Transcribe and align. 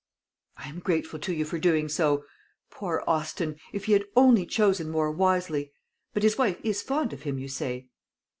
"I 0.57 0.67
am 0.67 0.79
grateful 0.79 1.19
to 1.19 1.31
you 1.31 1.45
for 1.45 1.59
doing 1.59 1.87
so. 1.87 2.23
Poor 2.71 3.03
Austin! 3.05 3.57
if 3.71 3.85
he 3.85 3.93
had 3.93 4.03
only 4.15 4.47
chosen 4.47 4.89
more 4.89 5.11
wisely! 5.11 5.71
But 6.15 6.23
his 6.23 6.39
wife 6.39 6.59
is 6.63 6.81
fond 6.81 7.13
of 7.13 7.21
him, 7.21 7.37
you 7.37 7.47
say?" 7.47 7.85